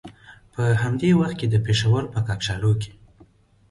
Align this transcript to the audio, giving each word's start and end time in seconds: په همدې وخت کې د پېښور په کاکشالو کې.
په 0.53 0.63
همدې 0.81 1.09
وخت 1.19 1.35
کې 1.39 1.47
د 1.49 1.55
پېښور 1.65 2.03
په 2.13 2.19
کاکشالو 2.27 2.71
کې. 2.81 2.91